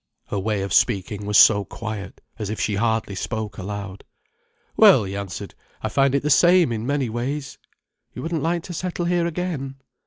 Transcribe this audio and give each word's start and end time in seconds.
Her 0.29 0.39
way 0.39 0.63
of 0.63 0.73
speaking 0.73 1.27
was 1.27 1.37
so 1.37 1.63
quiet, 1.63 2.21
as 2.39 2.49
if 2.49 2.59
she 2.59 2.73
hardly 2.73 3.13
spoke 3.13 3.59
aloud. 3.59 4.03
"Well," 4.75 5.03
he 5.03 5.15
answered. 5.15 5.53
"I 5.83 5.89
find 5.89 6.15
it 6.15 6.23
the 6.23 6.31
same 6.31 6.71
in 6.71 6.87
many 6.87 7.07
ways." 7.07 7.59
"You 8.15 8.23
wouldn't 8.23 8.41
like 8.41 8.63
to 8.63 8.73
settle 8.73 9.05
here 9.05 9.27
again?" 9.27 9.75